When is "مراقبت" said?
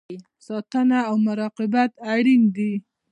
1.27-1.91